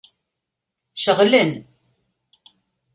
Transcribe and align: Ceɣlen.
Ceɣlen. 1.03 1.51